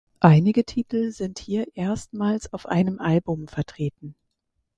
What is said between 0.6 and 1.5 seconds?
Titel sind